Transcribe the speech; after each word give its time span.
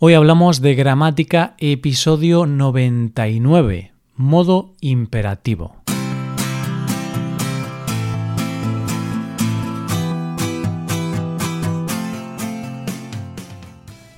Hoy 0.00 0.14
hablamos 0.14 0.60
de 0.60 0.76
gramática 0.76 1.56
episodio 1.58 2.46
99, 2.46 3.90
modo 4.14 4.76
imperativo. 4.80 5.74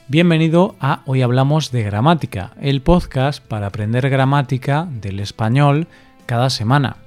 Bienvenido 0.08 0.76
a 0.80 1.00
Hoy 1.06 1.22
Hablamos 1.22 1.72
de 1.72 1.82
Gramática, 1.82 2.50
el 2.60 2.82
podcast 2.82 3.42
para 3.42 3.68
aprender 3.68 4.10
gramática 4.10 4.86
del 4.86 5.18
español 5.18 5.86
cada 6.26 6.50
semana. 6.50 6.98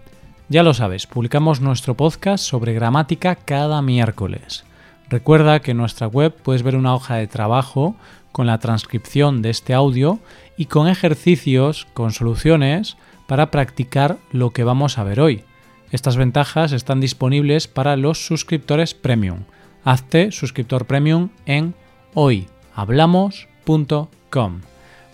Ya 0.50 0.64
lo 0.64 0.74
sabes, 0.74 1.05
publicamos 1.05 1.62
nuestro 1.62 1.94
podcast 1.96 2.44
sobre 2.44 2.74
gramática 2.74 3.36
cada 3.36 3.84
miércoles. 3.84 4.66
Recuerda 5.10 5.60
que 5.60 5.71
en 5.71 5.78
nuestra 5.78 6.08
web 6.08 6.34
puedes 6.34 6.64
ver 6.64 6.76
una 6.76 6.96
hoja 6.96 7.18
de 7.18 7.28
trabajo 7.28 7.96
con 8.34 8.47
la 8.47 8.59
transcripción 8.59 9.41
de 9.41 9.52
este 9.52 9.73
audio 9.73 10.20
y 10.57 10.66
con 10.66 10.89
ejercicios, 10.89 11.88
con 11.94 12.12
soluciones 12.12 12.98
para 13.27 13.52
practicar 13.52 14.17
lo 14.34 14.49
que 14.49 14.66
vamos 14.66 14.98
a 14.98 15.05
ver 15.05 15.21
hoy. 15.21 15.45
Estas 15.91 16.17
ventajas 16.17 16.73
están 16.73 16.99
disponibles 16.99 17.70
para 17.70 17.95
los 17.95 18.25
suscriptores 18.25 18.94
premium. 18.94 19.44
Hazte 19.85 20.31
suscriptor 20.31 20.85
premium 20.85 21.30
en 21.45 21.73
hoyhablamos.com. 22.16 24.61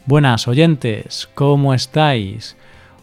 Buenas 0.06 0.48
oyentes, 0.48 1.30
¿cómo 1.36 1.74
estáis? 1.74 2.56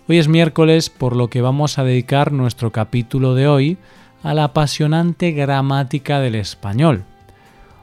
Hoy 0.08 0.16
es 0.18 0.28
miércoles 0.28 0.88
por 0.88 1.14
lo 1.14 1.28
que 1.28 1.42
vamos 1.42 1.78
a 1.78 1.84
dedicar 1.84 2.32
nuestro 2.32 2.72
capítulo 2.72 3.34
de 3.34 3.48
hoy 3.48 3.76
a 4.22 4.32
la 4.34 4.44
apasionante 4.44 5.32
gramática 5.32 6.20
del 6.20 6.36
español. 6.36 7.04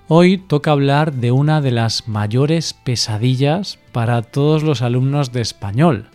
Hoy 0.09 0.37
toca 0.37 0.71
hablar 0.71 1.13
de 1.13 1.31
una 1.31 1.61
de 1.61 1.71
las 1.71 2.09
mayores 2.09 2.73
pesadillas 2.73 3.79
para 3.93 4.21
todos 4.21 4.61
los 4.61 4.81
alumnos 4.81 5.31
de 5.31 5.39
español, 5.39 6.09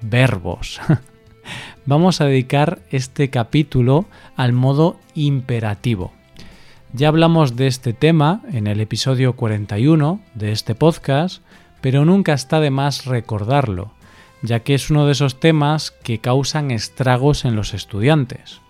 verbos. 0.00 0.80
Vamos 1.84 2.20
a 2.20 2.26
dedicar 2.26 2.78
este 2.92 3.30
capítulo 3.30 4.06
al 4.36 4.52
modo 4.52 5.00
imperativo. 5.14 6.12
Ya 6.92 7.08
hablamos 7.08 7.56
de 7.56 7.66
este 7.66 7.92
tema 7.92 8.42
en 8.52 8.68
el 8.68 8.80
episodio 8.80 9.34
41 9.34 10.20
de 10.34 10.52
este 10.52 10.76
podcast, 10.76 11.42
pero 11.80 12.04
nunca 12.04 12.34
está 12.34 12.60
de 12.60 12.70
más 12.70 13.06
recordarlo, 13.06 13.90
ya 14.42 14.60
que 14.60 14.74
es 14.74 14.88
uno 14.88 15.04
de 15.04 15.12
esos 15.12 15.40
temas 15.40 15.90
que 15.90 16.18
causan 16.18 16.70
estragos 16.70 17.44
en 17.44 17.56
los 17.56 17.74
estudiantes. 17.74 18.60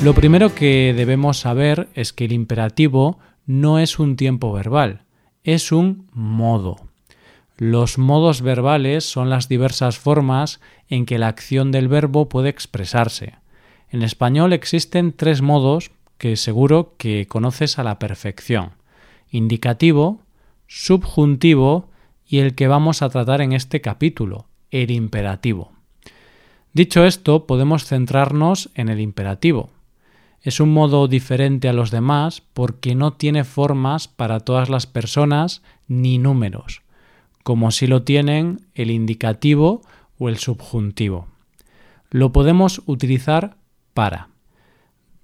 Lo 0.00 0.14
primero 0.14 0.54
que 0.54 0.94
debemos 0.96 1.38
saber 1.38 1.88
es 1.94 2.12
que 2.12 2.26
el 2.26 2.32
imperativo 2.32 3.18
no 3.46 3.80
es 3.80 3.98
un 3.98 4.14
tiempo 4.14 4.52
verbal, 4.52 5.02
es 5.42 5.72
un 5.72 6.06
modo. 6.12 6.76
Los 7.56 7.98
modos 7.98 8.40
verbales 8.40 9.04
son 9.04 9.28
las 9.28 9.48
diversas 9.48 9.98
formas 9.98 10.60
en 10.88 11.04
que 11.04 11.18
la 11.18 11.26
acción 11.26 11.72
del 11.72 11.88
verbo 11.88 12.28
puede 12.28 12.48
expresarse. 12.48 13.34
En 13.90 14.02
español 14.02 14.52
existen 14.52 15.12
tres 15.12 15.42
modos 15.42 15.90
que 16.16 16.36
seguro 16.36 16.94
que 16.96 17.26
conoces 17.26 17.80
a 17.80 17.82
la 17.82 17.98
perfección. 17.98 18.70
Indicativo, 19.32 20.20
subjuntivo 20.68 21.90
y 22.24 22.38
el 22.38 22.54
que 22.54 22.68
vamos 22.68 23.02
a 23.02 23.08
tratar 23.08 23.40
en 23.40 23.52
este 23.52 23.80
capítulo, 23.80 24.46
el 24.70 24.92
imperativo. 24.92 25.72
Dicho 26.72 27.04
esto, 27.04 27.48
podemos 27.48 27.84
centrarnos 27.84 28.70
en 28.74 28.90
el 28.90 29.00
imperativo. 29.00 29.70
Es 30.42 30.60
un 30.60 30.72
modo 30.72 31.08
diferente 31.08 31.68
a 31.68 31.72
los 31.72 31.90
demás 31.90 32.42
porque 32.54 32.94
no 32.94 33.12
tiene 33.12 33.44
formas 33.44 34.06
para 34.06 34.40
todas 34.40 34.68
las 34.68 34.86
personas 34.86 35.62
ni 35.88 36.18
números, 36.18 36.82
como 37.42 37.70
si 37.70 37.86
lo 37.86 38.02
tienen 38.02 38.66
el 38.74 38.90
indicativo 38.90 39.82
o 40.18 40.28
el 40.28 40.38
subjuntivo. 40.38 41.26
Lo 42.10 42.32
podemos 42.32 42.82
utilizar 42.86 43.56
para 43.94 44.28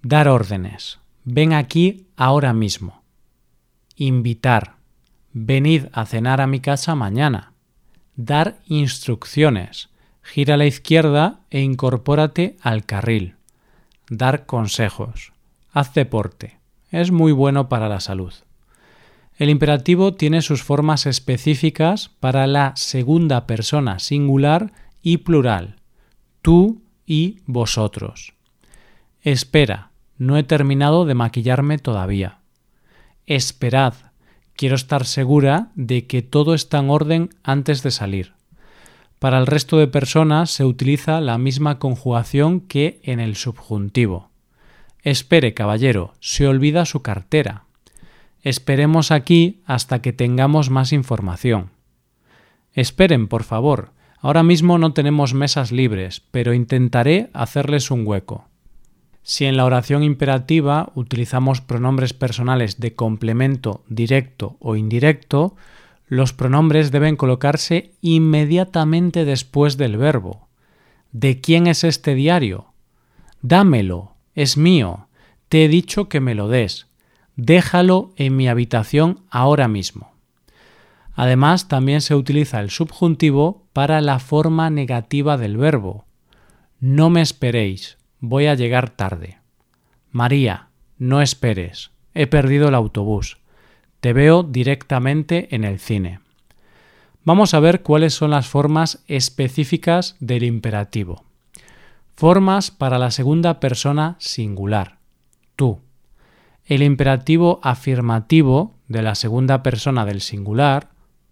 dar 0.03 0.29
órdenes, 0.29 0.99
ven 1.25 1.53
aquí 1.53 2.07
ahora 2.17 2.53
mismo, 2.53 3.03
invitar, 3.97 4.77
venid 5.33 5.87
a 5.93 6.05
cenar 6.07 6.41
a 6.41 6.47
mi 6.47 6.61
casa 6.61 6.95
mañana, 6.95 7.53
dar 8.17 8.59
instrucciones, 8.67 9.89
gira 10.23 10.55
a 10.55 10.57
la 10.57 10.67
izquierda 10.67 11.41
e 11.51 11.61
incorpórate 11.61 12.57
al 12.61 12.85
carril 12.85 13.37
dar 14.09 14.47
consejos. 14.47 15.33
Haz 15.73 15.95
deporte. 15.95 16.59
Es 16.91 17.11
muy 17.11 17.33
bueno 17.33 17.69
para 17.69 17.89
la 17.89 18.01
salud. 18.01 18.33
El 19.37 19.51
imperativo 19.51 20.15
tiene 20.15 20.43
sus 20.43 20.63
formas 20.63 21.07
específicas 21.07 22.09
para 22.21 22.47
la 22.47 22.73
segunda 22.77 23.47
persona 23.47 23.99
singular 23.99 24.73
y 25.03 25.19
plural, 25.19 25.77
tú 26.41 26.83
y 27.05 27.41
vosotros. 27.47 28.35
Espera, 29.23 29.91
no 30.19 30.37
he 30.37 30.45
terminado 30.45 31.05
de 31.05 31.15
maquillarme 31.15 31.79
todavía. 31.79 32.39
Esperad, 33.27 33.95
quiero 34.55 34.77
estar 34.77 35.05
segura 35.05 35.71
de 35.75 36.07
que 36.07 36.23
todo 36.23 36.55
está 36.55 36.79
en 36.79 36.91
orden 36.91 37.31
antes 37.43 37.83
de 37.83 37.91
salir. 37.91 38.35
Para 39.25 39.39
el 39.39 39.47
resto 39.47 39.79
de 39.79 39.87
personas 39.87 40.51
se 40.51 40.67
utiliza 40.67 41.19
la 41.23 41.39
misma 41.39 41.79
conjugación 41.79 42.61
que 42.61 43.01
en 43.05 43.21
el 43.21 43.37
subjuntivo. 43.37 44.29
Espere, 45.03 45.55
caballero, 45.55 46.13
se 46.21 46.47
olvida 46.47 46.85
su 46.85 47.01
cartera. 47.01 47.65
Esperemos 48.43 49.11
aquí 49.11 49.63
hasta 49.65 50.03
que 50.03 50.13
tengamos 50.13 50.69
más 50.69 50.93
información. 50.93 51.71
Esperen, 52.75 53.27
por 53.27 53.45
favor. 53.45 53.93
Ahora 54.19 54.43
mismo 54.43 54.77
no 54.77 54.93
tenemos 54.93 55.33
mesas 55.33 55.73
libres, 55.73 56.21
pero 56.31 56.53
intentaré 56.53 57.31
hacerles 57.33 57.91
un 57.91 58.07
hueco. 58.07 58.49
Si 59.23 59.47
en 59.47 59.57
la 59.57 59.65
oración 59.65 60.03
imperativa 60.03 60.93
utilizamos 60.95 61.63
pronombres 61.63 62.13
personales 62.13 62.79
de 62.79 62.95
complemento 62.95 63.85
directo 63.89 64.59
o 64.61 64.77
indirecto, 64.77 65.57
los 66.07 66.33
pronombres 66.33 66.91
deben 66.91 67.17
colocarse 67.17 67.93
inmediatamente 68.01 69.25
después 69.25 69.77
del 69.77 69.97
verbo. 69.97 70.49
¿De 71.13 71.41
quién 71.41 71.67
es 71.67 71.85
este 71.85 72.15
diario? 72.15 72.73
Dámelo, 73.41 74.15
es 74.35 74.57
mío. 74.57 75.09
Te 75.49 75.65
he 75.65 75.69
dicho 75.69 76.09
que 76.09 76.21
me 76.21 76.35
lo 76.35 76.49
des. 76.49 76.89
Déjalo 77.37 78.13
en 78.17 78.37
mi 78.37 78.49
habitación 78.49 79.21
ahora 79.31 79.69
mismo. 79.69 80.13
Además, 81.15 81.69
también 81.69 82.01
se 82.01 82.15
utiliza 82.15 82.61
el 82.61 82.71
subjuntivo 82.71 83.67
para 83.73 84.01
la 84.01 84.19
forma 84.19 84.71
negativa 84.71 85.37
del 85.37 85.57
verbo. 85.57 86.05
No 86.81 87.11
me 87.11 87.21
esperéis, 87.21 87.99
voy 88.21 88.47
a 88.47 88.55
llegar 88.55 88.91
tarde. 88.91 89.39
María, 90.11 90.69
no 90.99 91.23
esperes, 91.23 91.93
he 92.15 92.27
perdido 92.27 92.69
el 92.69 92.75
autobús. 92.75 93.39
Te 94.05 94.13
veo 94.13 94.43
directamente 94.43 95.49
en 95.55 95.65
el 95.65 95.79
cine. 95.79 96.21
Vamos 97.25 97.55
a 97.55 97.61
ver 97.61 97.81
cuáles 97.81 98.13
son 98.13 98.33
las 98.33 98.47
formas 98.47 99.03
específicas 99.09 100.17
del 100.21 100.43
imperativo. 100.43 101.25
Formas 102.15 102.71
para 102.71 102.99
la 102.99 103.11
segunda 103.11 103.61
persona 103.61 104.17
singular. 104.19 104.99
Tú. 105.57 105.81
El 106.67 106.83
imperativo 106.83 107.61
afirmativo 107.63 108.75
de 108.89 109.01
la 109.01 109.15
segunda 109.15 109.63
persona 109.63 110.05
del 110.05 110.21
singular, 110.21 110.91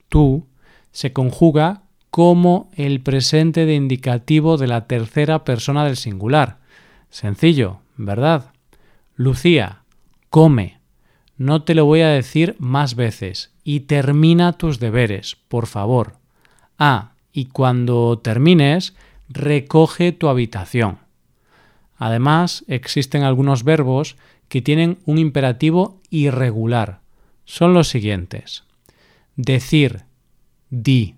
tú, 0.08 0.46
se 0.92 1.12
conjuga 1.12 1.82
como 2.08 2.70
el 2.74 3.02
presente 3.02 3.66
de 3.66 3.74
indicativo 3.74 4.56
de 4.56 4.68
la 4.68 4.86
tercera 4.86 5.44
persona 5.44 5.84
del 5.84 5.98
singular. 5.98 6.60
Sencillo, 7.10 7.80
¿verdad? 7.98 8.52
Lucía, 9.14 9.82
come. 10.30 10.80
No 11.36 11.62
te 11.62 11.74
lo 11.74 11.84
voy 11.84 12.00
a 12.00 12.08
decir 12.08 12.56
más 12.58 12.94
veces. 12.94 13.52
Y 13.64 13.80
termina 13.80 14.52
tus 14.52 14.78
deberes, 14.78 15.36
por 15.48 15.66
favor. 15.66 16.16
Ah, 16.78 17.12
y 17.32 17.46
cuando 17.46 18.18
termines, 18.18 18.94
recoge 19.28 20.12
tu 20.12 20.28
habitación. 20.28 20.98
Además, 21.96 22.64
existen 22.68 23.22
algunos 23.22 23.64
verbos 23.64 24.16
que 24.48 24.62
tienen 24.62 24.98
un 25.06 25.18
imperativo 25.18 26.00
irregular. 26.10 27.00
Son 27.44 27.74
los 27.74 27.88
siguientes. 27.88 28.64
Decir, 29.36 30.02
di, 30.68 31.16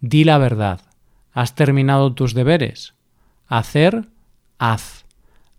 di 0.00 0.24
la 0.24 0.38
verdad. 0.38 0.80
¿Has 1.32 1.54
terminado 1.54 2.12
tus 2.14 2.34
deberes? 2.34 2.94
Hacer, 3.46 4.08
haz. 4.58 5.04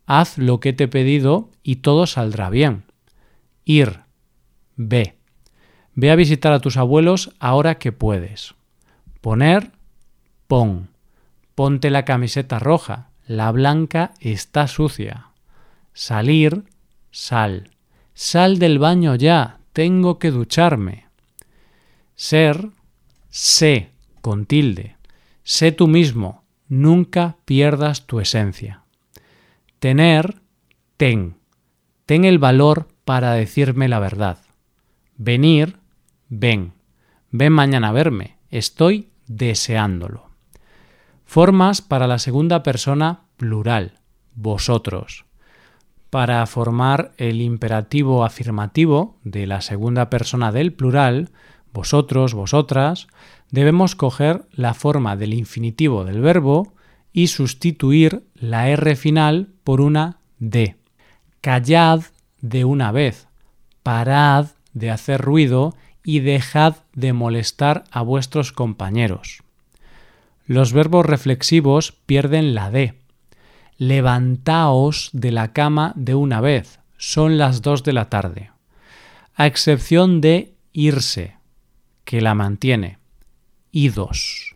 Haz 0.05 0.38
lo 0.38 0.59
que 0.59 0.73
te 0.73 0.85
he 0.85 0.88
pedido 0.88 1.49
y 1.63 1.77
todo 1.77 2.05
saldrá 2.05 2.49
bien. 2.49 2.83
Ir. 3.66 4.02
Ve. 4.75 5.16
Ve 5.94 6.12
a 6.12 6.16
visitar 6.16 6.54
a 6.54 6.60
tus 6.60 6.78
abuelos 6.78 7.31
ahora 7.40 7.78
que 7.78 7.92
puedes. 7.92 8.56
Poner. 9.22 9.72
Pon. 10.48 10.90
Ponte 11.56 11.90
la 11.90 12.06
camiseta 12.06 12.60
roja. 12.60 13.10
La 13.28 13.52
blanca 13.52 14.13
está 14.19 14.68
sucia. 14.68 15.28
Salir. 15.94 16.63
sal. 17.12 17.69
Sal 18.13 18.60
del 18.60 18.78
baño 18.78 19.16
ya, 19.16 19.60
tengo 19.74 20.19
que 20.19 20.31
ducharme. 20.31 21.06
Ser, 22.16 22.69
sé, 23.30 23.90
con 24.22 24.46
tilde. 24.46 24.96
Sé 25.44 25.72
tú 25.72 25.88
mismo, 25.88 26.44
nunca 26.68 27.38
pierdas 27.46 28.06
tu 28.06 28.19
esencia. 28.19 28.84
Tener, 29.80 30.42
ten. 30.98 31.38
Ten 32.06 32.25
el 32.25 32.38
valor 32.38 32.90
para 33.12 33.34
decirme 33.34 33.90
la 33.90 34.00
verdad. 34.00 34.38
Venir, 35.18 35.75
ven. 36.30 36.72
Ven 37.30 37.52
mañana 37.52 37.90
a 37.90 37.92
verme. 37.92 38.38
Estoy 38.50 39.10
deseándolo. 39.28 40.30
Formas 41.25 41.81
para 41.81 42.08
la 42.08 42.19
segunda 42.19 42.63
persona 42.63 43.24
plural, 43.36 44.00
vosotros. 44.34 45.25
Para 46.10 46.46
formar 46.46 47.12
el 47.18 47.42
imperativo 47.42 48.24
afirmativo 48.24 49.18
de 49.25 49.46
la 49.46 49.60
segunda 49.60 50.10
persona 50.10 50.54
del 50.54 50.72
plural, 50.72 51.31
vosotros, 51.74 52.34
vosotras, 52.34 53.08
debemos 53.50 53.94
coger 53.98 54.46
la 54.54 54.74
forma 54.74 55.18
del 55.18 55.34
infinitivo 55.34 56.06
del 56.06 56.22
verbo 56.22 56.75
y 57.12 57.28
sustituir 57.28 58.24
la 58.36 58.69
R 58.69 58.96
final 58.96 59.50
por 59.66 59.81
una 59.81 60.22
D. 60.40 60.78
Callad 61.42 62.04
de 62.41 62.65
una 62.65 62.91
vez, 62.91 63.27
parad 63.83 64.47
de 64.73 64.91
hacer 64.91 65.21
ruido 65.21 65.75
y 66.03 66.19
dejad 66.19 66.77
de 66.93 67.13
molestar 67.13 67.83
a 67.91 68.01
vuestros 68.01 68.51
compañeros. 68.51 69.43
Los 70.45 70.73
verbos 70.73 71.05
reflexivos 71.05 71.91
pierden 71.91 72.53
la 72.55 72.71
D. 72.71 72.95
Levantaos 73.77 75.09
de 75.13 75.31
la 75.31 75.53
cama 75.53 75.93
de 75.95 76.15
una 76.15 76.41
vez. 76.41 76.79
Son 76.97 77.38
las 77.38 77.61
dos 77.61 77.83
de 77.83 77.93
la 77.93 78.09
tarde. 78.09 78.51
A 79.35 79.47
excepción 79.47 80.21
de 80.21 80.53
irse, 80.73 81.35
que 82.03 82.21
la 82.21 82.35
mantiene. 82.35 82.97
Idos. 83.71 84.55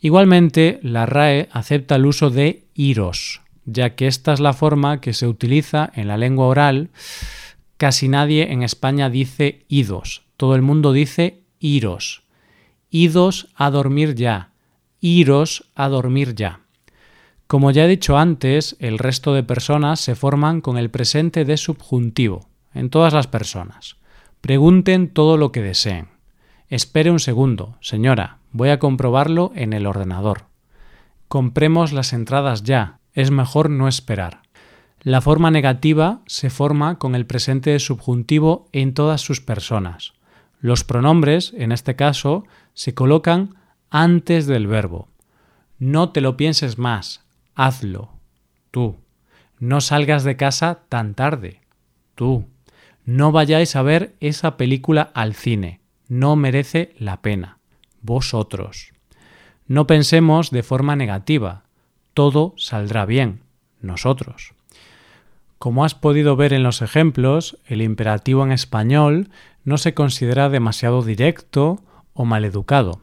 Igualmente, 0.00 0.80
la 0.82 1.06
RAE 1.06 1.48
acepta 1.52 1.96
el 1.96 2.06
uso 2.06 2.30
de 2.30 2.64
iros, 2.74 3.42
ya 3.70 3.94
que 3.94 4.06
esta 4.06 4.32
es 4.32 4.40
la 4.40 4.52
forma 4.52 5.00
que 5.00 5.12
se 5.12 5.26
utiliza 5.26 5.90
en 5.94 6.08
la 6.08 6.16
lengua 6.16 6.46
oral. 6.46 6.88
Casi 7.76 8.08
nadie 8.08 8.52
en 8.52 8.62
España 8.62 9.10
dice 9.10 9.64
idos, 9.68 10.22
todo 10.36 10.54
el 10.54 10.62
mundo 10.62 10.92
dice 10.92 11.42
iros. 11.60 12.22
Idos 12.90 13.48
a 13.54 13.70
dormir 13.70 14.14
ya, 14.14 14.52
iros 15.00 15.70
a 15.74 15.88
dormir 15.88 16.34
ya. 16.34 16.60
Como 17.46 17.70
ya 17.70 17.84
he 17.84 17.88
dicho 17.88 18.18
antes, 18.18 18.76
el 18.78 18.98
resto 18.98 19.34
de 19.34 19.42
personas 19.42 20.00
se 20.00 20.14
forman 20.14 20.60
con 20.60 20.76
el 20.78 20.90
presente 20.90 21.44
de 21.44 21.56
subjuntivo, 21.56 22.48
en 22.74 22.90
todas 22.90 23.12
las 23.12 23.26
personas. 23.26 23.96
Pregunten 24.40 25.08
todo 25.08 25.36
lo 25.36 25.52
que 25.52 25.62
deseen. 25.62 26.08
Espere 26.68 27.10
un 27.10 27.20
segundo, 27.20 27.76
señora, 27.80 28.38
voy 28.52 28.68
a 28.68 28.78
comprobarlo 28.78 29.52
en 29.54 29.72
el 29.72 29.86
ordenador. 29.86 30.44
Compremos 31.28 31.92
las 31.92 32.12
entradas 32.12 32.62
ya, 32.62 32.97
es 33.18 33.32
mejor 33.32 33.68
no 33.68 33.88
esperar. 33.88 34.42
La 35.02 35.20
forma 35.20 35.50
negativa 35.50 36.20
se 36.26 36.50
forma 36.50 37.00
con 37.00 37.16
el 37.16 37.26
presente 37.26 37.76
subjuntivo 37.80 38.68
en 38.70 38.94
todas 38.94 39.22
sus 39.22 39.40
personas. 39.40 40.12
Los 40.60 40.84
pronombres, 40.84 41.52
en 41.56 41.72
este 41.72 41.96
caso, 41.96 42.44
se 42.74 42.94
colocan 42.94 43.56
antes 43.90 44.46
del 44.46 44.68
verbo. 44.68 45.08
No 45.80 46.10
te 46.10 46.20
lo 46.20 46.36
pienses 46.36 46.78
más, 46.78 47.24
hazlo. 47.56 48.12
Tú. 48.70 48.98
No 49.58 49.80
salgas 49.80 50.22
de 50.22 50.36
casa 50.36 50.82
tan 50.88 51.14
tarde. 51.14 51.60
Tú. 52.14 52.46
No 53.04 53.32
vayáis 53.32 53.74
a 53.74 53.82
ver 53.82 54.14
esa 54.20 54.56
película 54.56 55.10
al 55.14 55.34
cine. 55.34 55.80
No 56.06 56.36
merece 56.36 56.94
la 57.00 57.20
pena. 57.20 57.58
Vosotros. 58.00 58.92
No 59.66 59.88
pensemos 59.88 60.52
de 60.52 60.62
forma 60.62 60.94
negativa. 60.94 61.64
Todo 62.18 62.52
saldrá 62.56 63.06
bien. 63.06 63.42
Nosotros. 63.80 64.52
Como 65.60 65.84
has 65.84 65.94
podido 65.94 66.34
ver 66.34 66.52
en 66.52 66.64
los 66.64 66.82
ejemplos, 66.82 67.58
el 67.64 67.80
imperativo 67.80 68.42
en 68.42 68.50
español 68.50 69.30
no 69.62 69.78
se 69.78 69.94
considera 69.94 70.48
demasiado 70.48 71.02
directo 71.02 71.80
o 72.14 72.24
maleducado. 72.24 73.02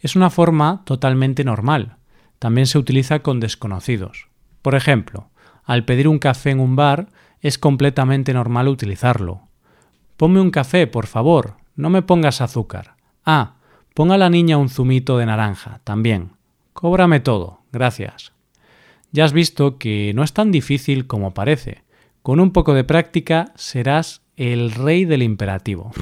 Es 0.00 0.16
una 0.16 0.30
forma 0.30 0.80
totalmente 0.86 1.44
normal. 1.44 1.96
También 2.38 2.66
se 2.66 2.78
utiliza 2.78 3.18
con 3.18 3.38
desconocidos. 3.38 4.28
Por 4.62 4.74
ejemplo, 4.74 5.28
al 5.64 5.84
pedir 5.84 6.08
un 6.08 6.18
café 6.18 6.48
en 6.48 6.60
un 6.60 6.74
bar 6.74 7.08
es 7.42 7.58
completamente 7.58 8.32
normal 8.32 8.68
utilizarlo. 8.68 9.42
Ponme 10.16 10.40
un 10.40 10.50
café, 10.50 10.86
por 10.86 11.06
favor. 11.06 11.58
No 11.76 11.90
me 11.90 12.00
pongas 12.00 12.40
azúcar. 12.40 12.94
Ah, 13.26 13.56
ponga 13.92 14.14
a 14.14 14.18
la 14.18 14.30
niña 14.30 14.56
un 14.56 14.70
zumito 14.70 15.18
de 15.18 15.26
naranja, 15.26 15.82
también. 15.84 16.30
Cóbrame 16.72 17.20
todo, 17.20 17.60
gracias. 17.70 18.33
Ya 19.14 19.24
has 19.24 19.32
visto 19.32 19.78
que 19.78 20.10
no 20.12 20.24
es 20.24 20.32
tan 20.32 20.50
difícil 20.50 21.06
como 21.06 21.34
parece. 21.34 21.84
Con 22.20 22.40
un 22.40 22.50
poco 22.50 22.74
de 22.74 22.82
práctica 22.82 23.52
serás 23.54 24.22
el 24.36 24.72
rey 24.72 25.04
del 25.04 25.22
imperativo. 25.22 25.92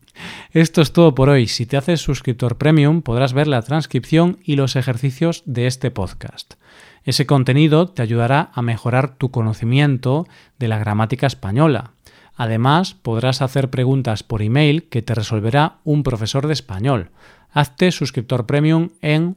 Esto 0.52 0.80
es 0.80 0.94
todo 0.94 1.14
por 1.14 1.28
hoy. 1.28 1.48
Si 1.48 1.66
te 1.66 1.76
haces 1.76 2.00
suscriptor 2.00 2.56
premium 2.56 3.02
podrás 3.02 3.34
ver 3.34 3.46
la 3.46 3.60
transcripción 3.60 4.38
y 4.42 4.56
los 4.56 4.74
ejercicios 4.74 5.42
de 5.44 5.66
este 5.66 5.90
podcast. 5.90 6.54
Ese 7.04 7.26
contenido 7.26 7.88
te 7.88 8.00
ayudará 8.00 8.50
a 8.54 8.62
mejorar 8.62 9.16
tu 9.18 9.30
conocimiento 9.30 10.26
de 10.58 10.68
la 10.68 10.78
gramática 10.78 11.26
española. 11.26 11.92
Además, 12.36 12.94
podrás 12.94 13.42
hacer 13.42 13.68
preguntas 13.68 14.22
por 14.22 14.40
email 14.40 14.84
que 14.84 15.02
te 15.02 15.14
resolverá 15.14 15.76
un 15.84 16.02
profesor 16.02 16.46
de 16.46 16.54
español. 16.54 17.10
Hazte 17.50 17.92
suscriptor 17.92 18.46
premium 18.46 18.88
en 19.02 19.36